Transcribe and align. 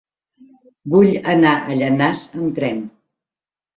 Vull 0.93 1.11
anar 1.35 1.53
a 1.73 1.77
Llanars 1.81 2.25
amb 2.41 2.59
tren. 2.61 2.85